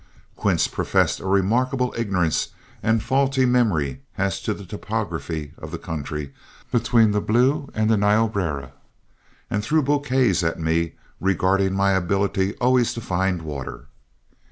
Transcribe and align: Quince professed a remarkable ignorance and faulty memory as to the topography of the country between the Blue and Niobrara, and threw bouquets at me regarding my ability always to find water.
Quince 0.35 0.67
professed 0.67 1.19
a 1.19 1.27
remarkable 1.27 1.93
ignorance 1.95 2.47
and 2.81 3.03
faulty 3.03 3.45
memory 3.45 4.01
as 4.17 4.41
to 4.41 4.51
the 4.51 4.65
topography 4.65 5.53
of 5.59 5.69
the 5.69 5.77
country 5.77 6.33
between 6.71 7.11
the 7.11 7.21
Blue 7.21 7.69
and 7.75 7.87
Niobrara, 7.91 8.71
and 9.51 9.63
threw 9.63 9.83
bouquets 9.83 10.41
at 10.43 10.59
me 10.59 10.95
regarding 11.19 11.75
my 11.75 11.91
ability 11.91 12.55
always 12.55 12.95
to 12.95 12.99
find 12.99 13.43
water. 13.43 13.89